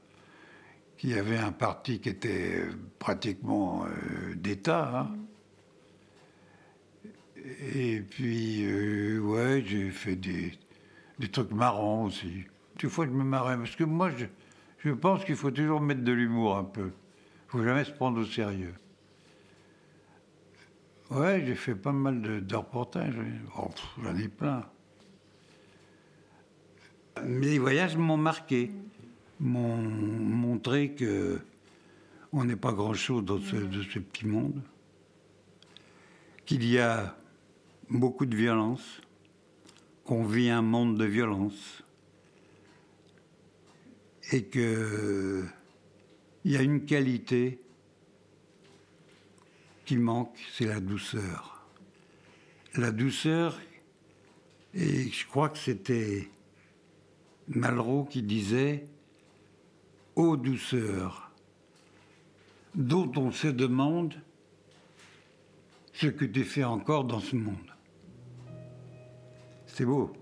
qui 1.03 1.15
avait 1.15 1.37
un 1.37 1.51
parti 1.51 1.99
qui 1.99 2.11
était 2.11 2.63
pratiquement 3.01 3.85
euh, 3.85 4.37
d'État. 4.37 5.01
Hein. 5.01 5.17
Et 7.75 8.03
puis, 8.03 8.63
euh, 8.63 9.19
ouais, 9.19 9.65
j'ai 9.67 9.91
fait 9.91 10.15
des, 10.15 10.53
des, 11.19 11.27
trucs 11.27 11.51
marrants 11.51 12.05
aussi. 12.05 12.45
Des 12.79 12.89
fois, 12.89 13.07
je 13.07 13.11
me 13.11 13.25
marrais, 13.25 13.57
parce 13.57 13.75
que 13.75 13.83
moi, 13.83 14.11
je, 14.17 14.27
je 14.79 14.93
pense 14.93 15.25
qu'il 15.25 15.35
faut 15.35 15.51
toujours 15.51 15.81
mettre 15.81 16.05
de 16.05 16.13
l'humour 16.13 16.57
un 16.57 16.63
peu. 16.63 16.93
Il 16.93 17.49
faut 17.51 17.65
jamais 17.65 17.83
se 17.83 17.91
prendre 17.91 18.21
au 18.21 18.25
sérieux. 18.25 18.75
Ouais, 21.11 21.43
j'ai 21.45 21.57
fait 21.57 21.75
pas 21.75 21.91
mal 21.91 22.47
de, 22.47 22.55
reportages. 22.55 23.19
Oh, 23.59 23.71
J'en 24.05 24.17
ai 24.17 24.29
plein. 24.29 24.65
Les 27.25 27.59
voyages 27.59 27.97
m'ont 27.97 28.17
marqué, 28.17 28.71
m'ont 29.41 29.77
montré 29.77 30.93
que 30.93 31.41
on 32.33 32.45
n'est 32.45 32.57
pas 32.57 32.73
grand-chose 32.73 33.25
dans 33.25 33.39
ce, 33.39 33.57
ce 33.93 33.99
petit 33.99 34.27
monde, 34.27 34.63
qu'il 36.47 36.65
y 36.67 36.79
a 36.79 37.17
beaucoup 37.91 38.25
de 38.25 38.35
violence, 38.35 39.03
qu'on 40.05 40.25
vit 40.25 40.49
un 40.49 40.63
monde 40.63 40.99
de 40.99 41.05
violence, 41.05 41.83
et 44.33 44.45
que 44.45 45.45
il 46.45 46.53
y 46.53 46.57
a 46.57 46.63
une 46.63 46.85
qualité 46.85 47.61
qui 49.85 49.97
manque, 49.97 50.37
c'est 50.53 50.67
la 50.67 50.81
douceur. 50.81 51.69
La 52.77 52.91
douceur, 52.91 53.61
et 54.75 55.11
je 55.11 55.27
crois 55.27 55.51
que 55.51 55.59
c'était 55.59 56.31
Malraux 57.49 58.05
qui 58.05 58.23
disait 58.23 58.87
Ô 60.15 60.37
douceur, 60.37 61.31
dont 62.75 63.11
on 63.17 63.31
se 63.31 63.49
demande 63.49 64.15
ce 65.95 66.07
que 66.07 66.25
tu 66.27 66.45
fais 66.45 66.65
encore 66.65 67.05
dans 67.05 67.21
ce 67.21 67.37
monde. 67.37 67.57
C'est 69.67 69.87
beau. 69.87 70.13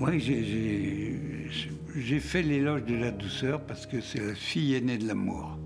Oui, 0.00 0.18
j'ai- 0.20 2.18
fait 2.20 2.42
l'éloge 2.42 2.84
de 2.84 2.96
la 2.96 3.10
douceur 3.10 3.64
parce 3.64 3.86
que 3.86 4.00
c'est 4.00 4.20
la 4.20 4.34
fille 4.34 4.74
aînée 4.74 4.98
de 4.98 5.06
l'amour. 5.06 5.56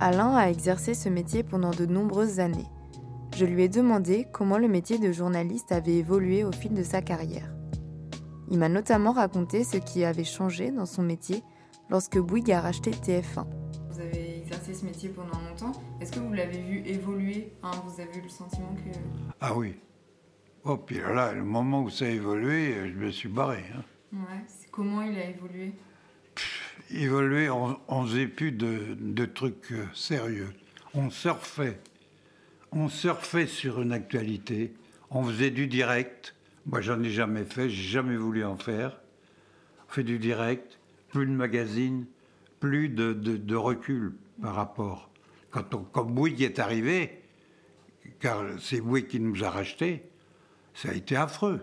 Alain 0.00 0.34
a 0.36 0.48
exercé 0.50 0.94
ce 0.94 1.08
métier 1.08 1.42
pendant 1.42 1.70
de 1.72 1.86
nombreuses 1.86 2.38
années. 2.40 2.66
Je 3.38 3.44
lui 3.44 3.62
ai 3.62 3.68
demandé 3.68 4.26
comment 4.32 4.58
le 4.58 4.66
métier 4.66 4.98
de 4.98 5.12
journaliste 5.12 5.70
avait 5.70 5.94
évolué 5.98 6.42
au 6.42 6.50
fil 6.50 6.74
de 6.74 6.82
sa 6.82 7.02
carrière. 7.02 7.48
Il 8.50 8.58
m'a 8.58 8.68
notamment 8.68 9.12
raconté 9.12 9.62
ce 9.62 9.76
qui 9.76 10.02
avait 10.04 10.24
changé 10.24 10.72
dans 10.72 10.86
son 10.86 11.04
métier 11.04 11.44
lorsque 11.88 12.18
Bouygues 12.18 12.50
a 12.50 12.60
racheté 12.60 12.90
TF1. 12.90 13.46
Vous 13.90 14.00
avez 14.00 14.38
exercé 14.38 14.74
ce 14.74 14.84
métier 14.84 15.10
pendant 15.10 15.38
longtemps. 15.48 15.80
Est-ce 16.00 16.10
que 16.10 16.18
vous 16.18 16.32
l'avez 16.32 16.58
vu 16.60 16.82
évoluer? 16.84 17.52
Hein, 17.62 17.70
Vous 17.86 18.00
avez 18.00 18.18
eu 18.18 18.22
le 18.22 18.28
sentiment 18.28 18.74
que. 18.74 18.98
Ah 19.40 19.54
oui. 19.56 19.76
Oh, 20.64 20.76
puis 20.76 20.98
là, 20.98 21.32
le 21.32 21.44
moment 21.44 21.82
où 21.84 21.90
ça 21.90 22.06
a 22.06 22.08
évolué, 22.08 22.74
je 22.88 22.98
me 22.98 23.12
suis 23.12 23.28
barré. 23.28 23.62
hein. 23.72 23.82
Ouais. 24.12 24.44
Comment 24.72 25.02
il 25.02 25.16
a 25.16 25.30
évolué? 25.30 25.74
Évolué, 26.90 27.50
on, 27.50 27.78
on 27.86 28.02
faisait 28.04 28.26
plus 28.26 28.50
de, 28.50 28.96
de 28.98 29.24
trucs 29.26 29.70
euh, 29.70 29.84
sérieux. 29.94 30.48
On 30.92 31.08
surfait. 31.08 31.78
On 32.72 32.88
surfait 32.88 33.46
sur 33.46 33.80
une 33.80 33.92
actualité. 33.92 34.74
On 35.10 35.24
faisait 35.24 35.50
du 35.50 35.66
direct. 35.66 36.34
Moi, 36.66 36.80
j'en 36.80 37.02
ai 37.02 37.10
jamais 37.10 37.44
fait, 37.44 37.70
j'ai 37.70 37.88
jamais 37.88 38.16
voulu 38.16 38.44
en 38.44 38.56
faire. 38.56 39.00
On 39.88 39.92
fait 39.92 40.02
du 40.02 40.18
direct, 40.18 40.78
plus 41.08 41.26
de 41.26 41.32
magazine, 41.32 42.06
plus 42.60 42.88
de, 42.90 43.54
recul 43.54 44.12
par 44.42 44.54
rapport. 44.54 45.10
Quand, 45.50 45.74
on, 45.74 46.04
Bouygues 46.04 46.42
est 46.42 46.58
arrivé, 46.58 47.22
car 48.20 48.44
c'est 48.60 48.82
Bouygues 48.82 49.06
qui 49.06 49.20
nous 49.20 49.44
a 49.44 49.50
rachetés, 49.50 50.02
ça 50.74 50.90
a 50.90 50.94
été 50.94 51.16
affreux. 51.16 51.62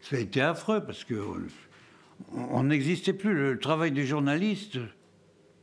Ça 0.00 0.16
a 0.16 0.18
été 0.18 0.40
affreux 0.40 0.82
parce 0.84 1.04
que 1.04 1.14
on- 2.32 2.64
n'existait 2.64 3.12
plus. 3.12 3.34
Le 3.34 3.58
travail 3.58 3.92
des 3.92 4.06
journalistes 4.06 4.78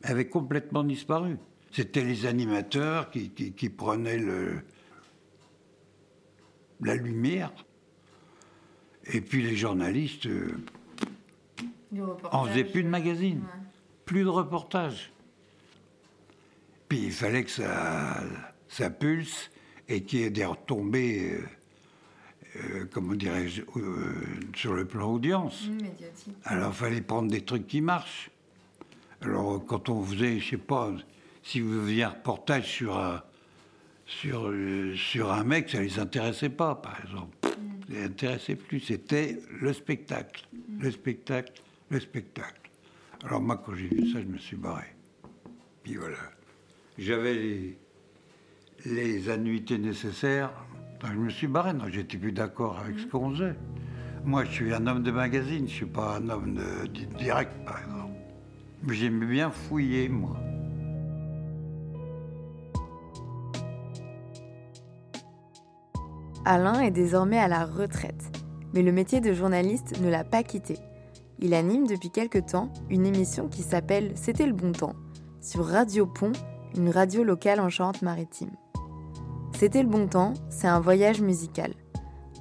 avait 0.03 0.27
complètement 0.27 0.83
disparu. 0.83 1.37
C'était 1.71 2.03
les 2.03 2.25
animateurs 2.25 3.11
qui, 3.11 3.29
qui- 3.29 3.51
qui 3.53 3.69
prenaient 3.69 4.17
le, 4.17 4.61
la 6.81 6.95
lumière. 6.95 7.51
Et 9.11 9.21
puis 9.21 9.41
les 9.43 9.55
journalistes, 9.55 10.25
euh, 10.27 10.51
on 12.31 12.45
faisait 12.45 12.63
plus 12.63 12.83
de 12.83 12.89
magazines, 12.89 13.39
Ouais. 13.39 13.61
plus 14.05 14.23
de 14.23 14.29
reportages. 14.29 15.11
Puis 16.87 17.05
il 17.05 17.11
fallait 17.11 17.43
que 17.43 17.51
ça, 17.51 18.21
ça 18.67 18.89
pulse 18.89 19.51
et 19.87 20.03
qu'il 20.03 20.19
y 20.19 20.23
ait 20.23 20.29
des 20.31 20.45
retombées, 20.45 21.33
euh, 21.33 21.45
euh, 22.57 22.85
comment 22.91 23.13
dirais-je, 23.15 23.61
sur 24.55 24.73
le 24.73 24.85
plan 24.85 25.11
audience. 25.13 25.67
Mmh. 25.67 25.77
Alors, 26.45 26.69
il 26.71 26.75
fallait 26.75 27.01
prendre 27.01 27.29
des 27.29 27.41
trucs 27.41 27.67
qui 27.67 27.81
marchent. 27.81 28.29
Alors, 29.21 29.63
quand 29.65 29.89
on 29.89 30.03
faisait, 30.03 30.39
je 30.39 30.51
sais 30.51 30.57
pas, 30.57 30.91
si 31.43 31.59
vous 31.61 31.81
faisiez 31.81 32.03
un 32.03 32.09
reportage 32.09 32.65
sur 32.65 32.97
un, 32.97 33.21
sur, 34.05 34.47
euh, 34.47 34.93
sur 34.95 35.31
un 35.31 35.43
mec, 35.43 35.69
ça 35.69 35.81
les 35.81 35.99
intéressait 35.99 36.49
pas, 36.49 36.75
par 36.75 36.99
exemple. 37.03 37.35
Ça 37.41 37.49
les 37.89 38.03
intéressait 38.03 38.55
plus. 38.55 38.79
C'était 38.79 39.39
le 39.61 39.73
spectacle. 39.73 40.47
Le 40.79 40.91
spectacle, 40.91 41.53
le 41.89 41.99
spectacle. 41.99 42.69
Alors, 43.25 43.41
moi, 43.41 43.61
quand 43.63 43.73
j'ai 43.75 43.87
vu 43.87 44.11
ça, 44.11 44.19
je 44.21 44.25
me 44.27 44.37
suis 44.37 44.55
barré. 44.57 44.85
Puis 45.83 45.95
voilà. 45.95 46.17
J'avais 46.97 47.33
les, 47.33 47.77
les 48.85 49.29
annuités 49.29 49.77
nécessaires. 49.77 50.51
Donc, 51.01 51.11
je 51.13 51.17
me 51.17 51.29
suis 51.29 51.47
barré. 51.47 51.73
Non, 51.73 51.85
j'étais 51.89 52.17
plus 52.17 52.31
d'accord 52.31 52.79
avec 52.79 52.99
ce 52.99 53.05
qu'on 53.07 53.31
faisait. 53.31 53.55
Moi, 54.25 54.43
je 54.45 54.51
suis 54.51 54.73
un 54.73 54.85
homme 54.85 55.01
de 55.03 55.11
magazine, 55.11 55.67
je 55.67 55.73
suis 55.73 55.85
pas 55.85 56.17
un 56.17 56.29
homme 56.29 56.55
de, 56.55 56.87
di- 56.87 57.05
direct, 57.17 57.51
par 57.65 57.79
exemple. 57.79 58.13
Mais 58.83 58.93
j'aimais 58.93 59.25
bien 59.25 59.49
fouiller, 59.49 60.09
moi. 60.09 60.37
Alain 66.51 66.81
est 66.81 66.89
désormais 66.89 67.37
à 67.37 67.47
la 67.47 67.63
retraite, 67.63 68.35
mais 68.73 68.81
le 68.81 68.91
métier 68.91 69.21
de 69.21 69.33
journaliste 69.33 70.01
ne 70.01 70.09
l'a 70.09 70.23
pas 70.23 70.41
quitté. 70.41 70.79
Il 71.37 71.53
anime 71.53 71.85
depuis 71.85 72.09
quelque 72.09 72.39
temps 72.39 72.73
une 72.89 73.05
émission 73.05 73.47
qui 73.47 73.61
s'appelle 73.61 74.13
C'était 74.15 74.47
le 74.47 74.53
bon 74.53 74.71
temps 74.71 74.95
sur 75.41 75.63
Radio 75.63 76.07
Pont, 76.07 76.31
une 76.75 76.89
radio 76.89 77.23
locale 77.23 77.59
en 77.59 77.69
Charente-Maritime. 77.69 78.49
C'était 79.59 79.83
le 79.83 79.89
bon 79.89 80.07
temps, 80.07 80.33
c'est 80.49 80.65
un 80.65 80.79
voyage 80.79 81.21
musical. 81.21 81.75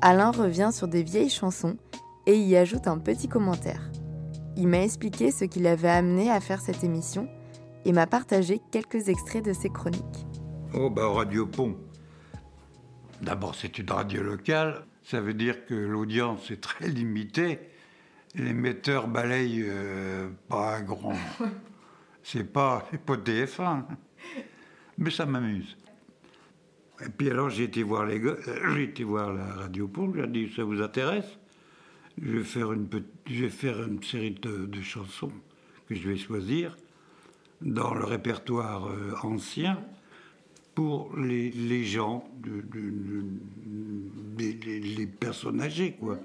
Alain 0.01 0.31
revient 0.31 0.71
sur 0.73 0.89
des 0.89 1.03
vieilles 1.03 1.29
chansons 1.29 1.77
et 2.25 2.39
y 2.39 2.57
ajoute 2.57 2.89
un 2.89 2.97
petit 2.97 3.29
commentaire. 3.29 3.91
Il 4.57 4.69
m'a 4.69 4.81
expliqué 4.81 5.31
ce 5.31 5.45
qui 5.45 5.61
l'avait 5.61 5.91
amené 5.91 6.31
à 6.31 6.41
faire 6.41 6.63
cette 6.63 6.83
émission 6.83 7.29
et 7.85 7.93
m'a 7.93 8.07
partagé 8.07 8.63
quelques 8.71 9.11
extraits 9.11 9.45
de 9.45 9.53
ses 9.53 9.69
chroniques. 9.69 10.27
Oh, 10.73 10.89
bah, 10.89 11.09
Radio 11.09 11.47
Pont. 11.47 11.77
D'abord, 13.23 13.55
c'est 13.55 13.79
une 13.79 13.91
radio 13.91 14.23
locale. 14.23 14.85
Ça 15.03 15.21
veut 15.21 15.35
dire 15.35 15.67
que 15.67 15.75
l'audience 15.75 16.51
est 16.51 16.61
très 16.61 16.89
limitée. 16.89 17.59
L'émetteur 18.35 19.09
balaye 19.09 19.65
euh, 19.67 20.29
pas 20.49 20.77
un 20.77 20.83
grand. 20.83 21.17
C'est 22.23 22.45
pas, 22.45 22.87
pas 23.07 23.17
TF1. 23.17 23.85
Mais 24.99 25.11
ça 25.11 25.25
m'amuse. 25.25 25.79
Et 27.01 27.09
puis 27.09 27.31
alors, 27.31 27.49
j'ai 27.49 27.65
été 27.65 27.83
voir 27.83 28.05
les 28.05 28.23
euh, 28.23 28.75
j'ai 28.75 28.83
été 28.83 29.05
voir 29.05 29.33
la 29.33 29.47
radio 29.47 29.89
Pont. 29.89 30.13
J'ai 30.15 30.27
dit, 30.27 30.53
ça 30.55 30.65
vous 30.65 30.83
intéresse? 30.83 31.39
Je 32.21 32.39
vais, 32.39 32.45
faire 32.45 32.73
une 32.73 32.87
petite, 32.87 33.09
je 33.27 33.45
vais 33.45 33.51
faire 33.51 33.83
une 33.83 34.03
série 34.03 34.33
de, 34.33 34.67
de 34.67 34.83
chansons 34.83 35.33
que 35.89 35.95
je 35.95 36.09
vais 36.09 36.17
choisir 36.17 36.77
dans 37.63 37.95
le 37.95 38.05
répertoire 38.05 38.89
euh, 38.89 39.15
ancien 39.23 39.79
pour 40.79 41.17
les, 41.17 41.51
les 41.51 41.83
gens, 41.83 42.25
de, 42.37 42.61
de- 42.61 43.25
de- 44.37 44.97
les, 44.97 45.07
personnes 45.09 45.61
âgées, 45.61 45.97
quoi. 45.99 46.21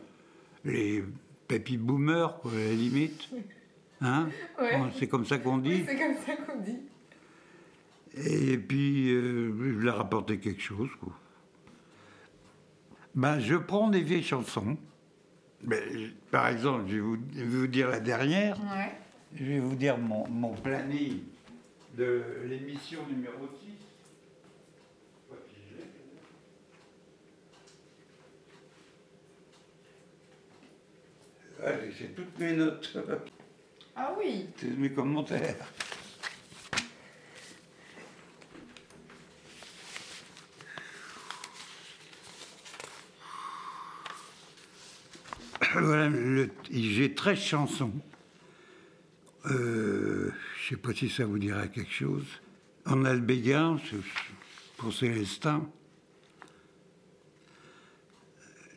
Les 0.63 1.03
papy 1.47 1.75
boomers, 1.75 2.37
quoi, 2.37 2.51
à 2.51 2.57
la 2.57 2.73
limite. 2.73 3.29
Hein 3.99 4.29
Ouais. 4.61 4.79
C'est 4.99 5.07
comme 5.07 5.25
ça 5.25 5.39
qu'on 5.39 5.57
dit. 5.57 5.83
C'est 5.87 5.97
comme 5.97 6.15
ça 6.23 6.35
qu'on 6.35 6.59
dit. 6.61 6.77
Et 8.29 8.59
puis, 8.59 9.09
euh, 9.11 9.51
je 9.57 9.79
leur 9.79 9.99
apporté 9.99 10.37
quelque 10.37 10.61
chose. 10.61 10.91
Quoi. 10.99 11.13
Ben, 13.15 13.39
je 13.39 13.55
prends 13.55 13.89
des 13.89 14.01
vieilles 14.01 14.21
chansons. 14.21 14.77
Ben, 15.63 15.81
par 16.29 16.49
exemple, 16.49 16.83
je 16.89 16.93
vais, 16.93 16.99
vous, 17.01 17.17
je 17.35 17.39
vais 17.39 17.57
vous 17.57 17.65
dire 17.65 17.89
la 17.89 17.99
dernière. 17.99 18.55
Ouais. 18.59 18.91
Je 19.33 19.45
vais 19.45 19.59
vous 19.59 19.73
dire 19.75 19.97
mon, 19.97 20.27
mon 20.27 20.53
planning 20.53 21.21
de 21.97 22.21
l'émission 22.45 22.99
numéro 23.09 23.47
6. 23.59 23.82
C'est 31.97 32.15
toutes 32.15 32.37
mes 32.39 32.53
notes, 32.53 32.97
Ah 33.95 34.13
oui. 34.17 34.47
c'est 34.57 34.75
mes 34.77 34.91
commentaires. 34.91 35.55
Voilà, 45.73 46.09
J'ai 46.71 47.13
13 47.13 47.37
chansons. 47.39 47.93
Euh, 49.45 50.31
je 50.59 50.65
ne 50.65 50.69
sais 50.69 50.81
pas 50.81 50.93
si 50.93 51.09
ça 51.09 51.25
vous 51.25 51.37
dira 51.39 51.67
quelque 51.67 51.91
chose. 51.91 52.25
En 52.85 53.05
c'est- 53.89 53.97
pour 54.77 54.93
Célestin. 54.93 55.67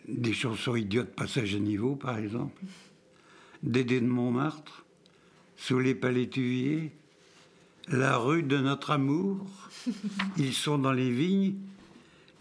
Des 0.08 0.32
chansons 0.32 0.76
idiotes, 0.76 1.14
Passage 1.16 1.54
à 1.54 1.58
niveau, 1.58 1.96
par 1.96 2.18
exemple. 2.18 2.62
Dédé 3.62 4.00
de 4.00 4.06
Montmartre. 4.06 4.84
Sous 5.56 5.78
les 5.78 5.94
palétuviers. 5.94 6.92
La 7.88 8.16
rue 8.16 8.42
de 8.42 8.58
notre 8.58 8.92
amour. 8.92 9.46
Ils 10.38 10.52
sont 10.54 10.78
dans 10.78 10.92
les 10.92 11.10
vignes. 11.10 11.56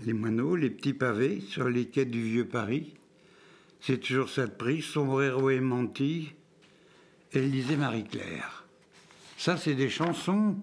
Les 0.05 0.13
moineaux, 0.13 0.55
les 0.55 0.69
petits 0.69 0.93
pavés 0.93 1.41
sur 1.41 1.69
les 1.69 1.87
quais 1.87 2.05
du 2.05 2.21
vieux 2.21 2.47
Paris. 2.47 2.93
C'est 3.79 3.99
toujours 3.99 4.29
cette 4.29 4.57
prise, 4.57 4.83
sombrero 4.85 5.49
et 5.49 5.59
menti. 5.59 6.33
Elle 7.31 7.49
lisait 7.51 7.77
Marie-Claire. 7.77 8.65
Ça, 9.37 9.57
c'est 9.57 9.75
des 9.75 9.89
chansons. 9.89 10.55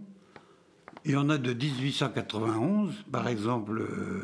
Il 1.04 1.12
y 1.12 1.16
en 1.16 1.30
a 1.30 1.38
de 1.38 1.52
1891, 1.52 2.94
par 3.10 3.28
exemple. 3.28 3.80
euh, 3.80 4.22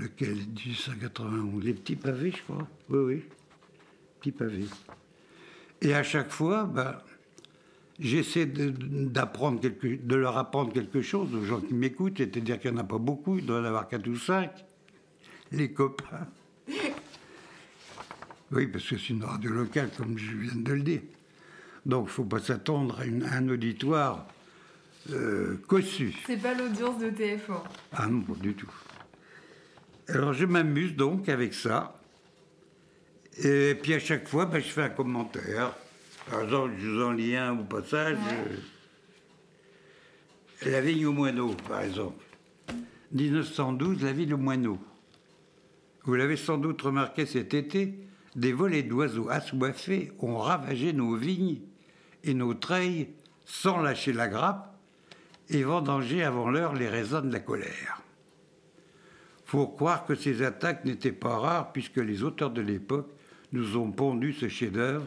lequel? 0.00 0.36
1891 0.36 1.64
Les 1.64 1.74
petits 1.74 1.96
pavés, 1.96 2.32
je 2.32 2.42
crois. 2.42 2.68
Oui, 2.88 2.98
oui. 2.98 3.24
Petits 4.20 4.32
pavés. 4.32 4.66
Et 5.82 5.94
à 5.94 6.02
chaque 6.02 6.30
fois, 6.30 6.64
bah, 6.64 7.04
j'essaie 7.98 8.46
de, 8.46 8.70
d'apprendre 8.70 9.60
de 9.60 10.16
leur 10.16 10.36
apprendre 10.38 10.72
quelque 10.72 11.02
chose 11.02 11.34
aux 11.34 11.44
gens 11.44 11.60
qui 11.60 11.74
m'écoutent, 11.74 12.18
c'est-à-dire 12.18 12.60
qu'il 12.60 12.72
n'y 12.72 12.78
en 12.78 12.80
a 12.80 12.84
pas 12.84 12.98
beaucoup, 12.98 13.38
il 13.38 13.46
doit 13.46 13.58
y 13.58 13.60
en 13.60 13.64
avoir 13.64 13.88
quatre 13.88 14.08
ou 14.08 14.16
cinq, 14.16 14.50
les 15.52 15.72
copains. 15.72 16.26
Oui, 18.52 18.66
parce 18.68 18.84
que 18.86 18.96
c'est 18.96 19.08
une 19.08 19.24
radio 19.24 19.50
locale, 19.50 19.90
comme 19.96 20.16
je 20.16 20.36
viens 20.36 20.54
de 20.54 20.72
le 20.72 20.82
dire. 20.82 21.02
Donc, 21.84 22.04
il 22.04 22.08
ne 22.08 22.12
faut 22.12 22.24
pas 22.24 22.38
s'attendre 22.38 23.00
à 23.00 23.34
un 23.36 23.48
auditoire 23.48 24.26
euh, 25.12 25.60
cossu. 25.66 26.14
C'est 26.26 26.40
pas 26.40 26.54
l'audience 26.54 26.98
de 26.98 27.10
TF1. 27.10 27.62
Ah 27.92 28.06
non, 28.06 28.22
pas 28.22 28.34
du 28.40 28.54
tout. 28.54 28.72
Alors 30.08 30.32
je 30.32 30.44
m'amuse 30.46 30.94
donc 30.94 31.28
avec 31.28 31.54
ça. 31.54 31.98
Et 33.42 33.74
puis 33.80 33.94
à 33.94 33.98
chaque 33.98 34.28
fois, 34.28 34.46
ben, 34.46 34.60
je 34.60 34.68
fais 34.68 34.82
un 34.82 34.88
commentaire. 34.88 35.72
Par 36.30 36.42
exemple, 36.42 36.74
je 36.78 36.88
vous 36.88 37.02
en 37.02 37.12
lis 37.12 37.36
un 37.36 37.58
au 37.58 37.64
passage. 37.64 38.16
Ouais. 40.62 40.70
la 40.70 40.80
vigne 40.80 41.06
au 41.06 41.12
moineau, 41.12 41.54
par 41.68 41.82
exemple. 41.82 42.24
1912, 43.12 44.02
la 44.02 44.12
ville 44.12 44.34
au 44.34 44.38
moineau. 44.38 44.78
Vous 46.04 46.14
l'avez 46.14 46.36
sans 46.36 46.58
doute 46.58 46.82
remarqué 46.82 47.26
cet 47.26 47.54
été, 47.54 47.94
des 48.34 48.52
volées 48.52 48.82
d'oiseaux 48.82 49.28
assoiffés 49.28 50.12
ont 50.20 50.38
ravagé 50.38 50.92
nos 50.92 51.14
vignes 51.16 51.60
et 52.24 52.34
nos 52.34 52.54
treilles 52.54 53.08
sans 53.44 53.80
lâcher 53.80 54.12
la 54.12 54.28
grappe 54.28 54.75
et 55.50 55.62
vendanger 55.62 56.22
avant 56.22 56.50
l'heure 56.50 56.74
les 56.74 56.88
raisins 56.88 57.22
de 57.22 57.32
la 57.32 57.40
colère. 57.40 58.02
Faut 59.44 59.66
croire 59.68 60.04
que 60.04 60.14
ces 60.14 60.42
attaques 60.42 60.84
n'étaient 60.84 61.12
pas 61.12 61.38
rares 61.38 61.72
puisque 61.72 61.98
les 61.98 62.24
auteurs 62.24 62.50
de 62.50 62.60
l'époque 62.60 63.08
nous 63.52 63.76
ont 63.76 63.90
pondu 63.92 64.32
ce 64.32 64.48
chef-d'œuvre, 64.48 65.06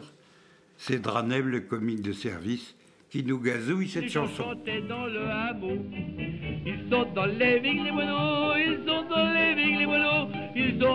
c'est 0.78 1.00
Draneb 1.00 1.46
le 1.46 1.60
comique 1.60 2.00
de 2.00 2.12
service 2.12 2.74
qui 3.10 3.24
nous 3.24 3.38
gazouille 3.38 3.88
cette 3.88 4.08
chanson. 4.08 4.44
chantaient 4.44 4.82
dans 4.82 5.06
le 5.06 5.28
hameau. 5.28 5.84
Ils 6.64 6.88
sont 6.90 7.12
dans 7.12 7.26
les 7.26 7.58
vignes, 7.58 7.84
les 7.84 7.90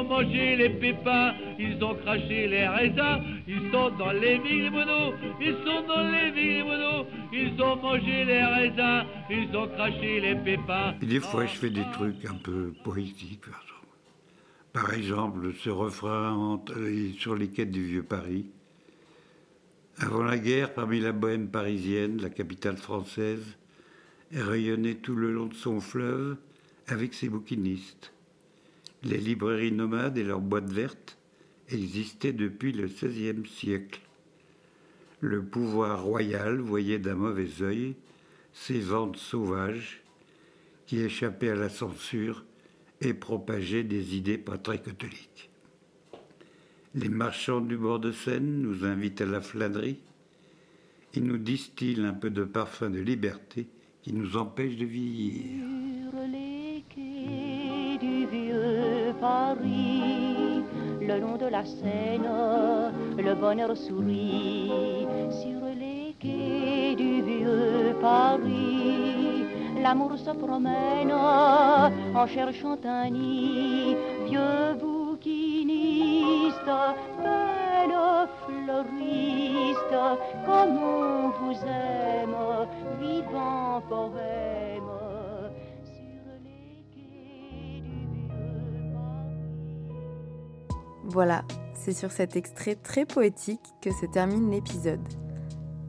mangé 0.06 0.56
les 0.56 0.70
pépins. 0.70 1.34
Ils 1.60 1.84
ont 1.84 1.96
craché 1.96 2.48
les 2.48 2.68
raisins. 2.68 3.22
Ils 3.48 3.72
sont 3.72 3.89
dans 3.98 4.12
les 4.12 4.38
vignes, 4.39 4.63
les 4.63 4.70
moineaux. 4.70 5.13
Ils 5.41 5.56
sont 5.65 5.88
dans 5.88 6.10
les 6.12 6.32
vignes, 6.32 6.54
les 6.58 6.63
moineaux. 6.63 7.06
Ils 7.34 7.62
ont 7.62 7.76
mangé 7.76 8.26
les 8.26 8.44
raisins. 8.44 9.04
Ils 9.30 9.56
ont 9.56 9.68
craché 9.68 10.20
les 10.20 10.36
pépins. 10.36 10.96
Et 11.02 11.06
des 11.06 11.20
fois, 11.20 11.46
je 11.46 11.56
fais 11.56 11.70
des 11.70 11.86
trucs 11.94 12.26
un 12.26 12.36
peu 12.36 12.74
poétiques. 12.84 13.46
par 14.74 14.94
exemple. 14.94 15.54
Ce 15.63 15.70
refrain 15.70 16.62
sur 17.18 17.36
les 17.36 17.50
quais 17.50 17.65
du 17.65 17.84
vieux 17.86 18.04
Paris. 18.04 18.46
Avant 19.98 20.24
la 20.24 20.38
guerre, 20.38 20.74
parmi 20.74 21.00
la 21.00 21.13
bohème 21.13 21.48
parisienne, 21.48 22.22
la 22.22 22.30
capitale 22.30 22.76
française, 22.76 23.58
rayonnait 24.34 24.96
tout 24.96 25.15
le 25.15 25.32
long 25.32 25.46
de 25.46 25.54
son 25.54 25.80
fleuve 25.80 26.36
avec 26.88 27.13
ses 27.13 27.30
bouquinistes. 27.30 28.12
Les 29.06 29.20
librairies 29.20 29.72
nomades 29.72 30.18
et 30.18 30.24
leurs 30.24 30.41
boîtes 30.41 30.72
vertes 30.72 31.20
existaient 31.70 32.34
depuis 32.34 32.72
le 32.72 32.88
XVIe 32.88 33.48
siècle. 33.48 34.02
Le 35.20 35.44
pouvoir 35.44 36.04
royal 36.04 36.58
voyait 36.60 36.98
d'un 36.98 37.13
mauvais 37.13 37.62
œil 37.62 37.96
ces 38.52 38.80
ventes 38.80 39.18
sauvages 39.18 40.02
qui 40.88 41.02
échappaient 41.02 41.52
à 41.52 41.56
la 41.56 41.70
censure 41.70 42.46
et 43.00 43.13
propageaient 43.13 43.84
des 43.84 44.15
idées 44.15 44.39
pas 44.39 44.58
très 44.58 44.82
catholiques. 44.82 45.52
Les 46.96 47.10
marchands 47.10 47.62
du 47.62 47.78
bord 47.78 48.00
de 48.00 48.12
Seine 48.12 48.62
nous 48.62 48.86
invitent 48.86 49.22
à 49.22 49.28
la 49.28 49.41
flânerie. 49.41 50.00
Ils 51.13 51.26
nous 51.26 51.38
distillent 51.38 52.02
un 52.02 52.13
peu 52.13 52.32
de 52.32 52.44
parfum 52.44 52.89
de 52.89 53.02
liberté 53.02 53.68
qui 54.02 54.13
nous 54.13 54.36
empêche 54.36 54.78
de 54.78 54.86
vieillir. 54.86 56.55
Paris, 59.26 60.64
le 61.02 61.16
long 61.20 61.38
de 61.44 61.48
la 61.48 61.64
Seine, 61.66 62.30
le 63.18 63.34
bonheur 63.34 63.76
sourit. 63.76 65.08
Sur 65.42 65.62
les 65.82 66.16
quais 66.20 66.94
du 66.96 67.24
vieux 67.30 67.96
Paris, 68.02 69.46
l'amour 69.82 70.12
se 70.26 70.30
promène 70.44 71.12
en 72.22 72.28
cherchant 72.28 72.78
un 72.86 73.10
nid. 73.10 73.98
Vieux 74.30 74.74
bouquiniste, 74.80 76.72
belle 77.24 77.98
fleuriste, 78.44 79.98
comme 80.46 80.78
on 81.00 81.30
vous 81.40 81.60
aime, 81.66 82.38
vivant 83.02 83.82
poème. 83.90 84.75
Voilà, 91.08 91.44
c'est 91.76 91.94
sur 91.94 92.12
cet 92.12 92.36
extrait 92.36 92.76
très 92.76 93.06
poétique 93.06 93.62
que 93.82 93.91
se 93.91 94.08
termine 94.08 94.50
l'épisode. 94.50 95.08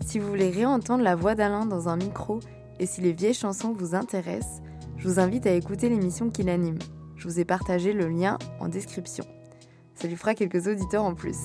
Si 0.05 0.18
vous 0.18 0.29
voulez 0.29 0.50
réentendre 0.50 1.02
la 1.02 1.16
voix 1.16 1.35
d'Alain 1.35 1.64
dans 1.64 1.88
un 1.88 1.96
micro 1.96 2.40
et 2.79 2.87
si 2.87 3.00
les 3.00 3.12
vieilles 3.12 3.35
chansons 3.35 3.72
vous 3.72 3.94
intéressent, 3.94 4.61
je 4.98 5.09
vous 5.09 5.18
invite 5.18 5.46
à 5.46 5.52
écouter 5.52 5.88
l'émission 5.88 6.31
qu'il 6.31 6.50
anime. 6.50 6.79
Je 7.16 7.29
vous 7.29 7.40
ai 7.40 7.46
partagé 7.46 7.94
le 7.94 8.09
lien 8.09 8.37
en 8.61 8.68
description. 8.68 9.24
Ça 9.94 10.07
lui 10.07 10.16
fera 10.16 10.35
quelques 10.35 10.66
auditeurs 10.66 11.05
en 11.05 11.14
plus. 11.14 11.38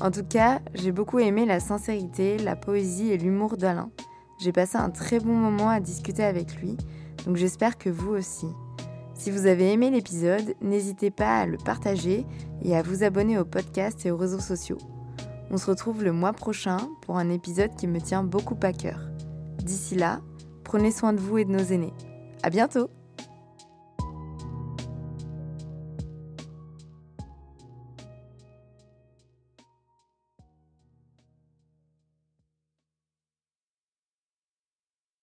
En 0.00 0.10
tout 0.10 0.24
cas, 0.24 0.60
j'ai 0.74 0.90
beaucoup 0.90 1.20
aimé 1.20 1.46
la 1.46 1.60
sincérité, 1.60 2.38
la 2.38 2.56
poésie 2.56 3.12
et 3.12 3.18
l'humour 3.18 3.56
d'Alain. 3.56 3.90
J'ai 4.40 4.50
passé 4.50 4.76
un 4.76 4.90
très 4.90 5.20
bon 5.20 5.34
moment 5.34 5.68
à 5.68 5.78
discuter 5.78 6.24
avec 6.24 6.56
lui, 6.56 6.76
donc 7.24 7.36
j'espère 7.36 7.78
que 7.78 7.88
vous 7.88 8.10
aussi. 8.10 8.48
Si 9.24 9.30
vous 9.30 9.46
avez 9.46 9.72
aimé 9.72 9.88
l'épisode, 9.88 10.54
n'hésitez 10.60 11.10
pas 11.10 11.38
à 11.38 11.46
le 11.46 11.56
partager 11.56 12.26
et 12.60 12.76
à 12.76 12.82
vous 12.82 13.04
abonner 13.04 13.38
au 13.38 13.46
podcast 13.46 14.04
et 14.04 14.10
aux 14.10 14.18
réseaux 14.18 14.38
sociaux. 14.38 14.76
On 15.50 15.56
se 15.56 15.70
retrouve 15.70 16.04
le 16.04 16.12
mois 16.12 16.34
prochain 16.34 16.76
pour 17.00 17.16
un 17.16 17.30
épisode 17.30 17.74
qui 17.74 17.86
me 17.86 18.02
tient 18.02 18.22
beaucoup 18.22 18.58
à 18.62 18.74
cœur. 18.74 19.00
D'ici 19.62 19.94
là, 19.94 20.20
prenez 20.62 20.90
soin 20.90 21.14
de 21.14 21.20
vous 21.20 21.38
et 21.38 21.46
de 21.46 21.52
nos 21.52 21.64
aînés. 21.64 21.94
À 22.42 22.50
bientôt! 22.50 22.90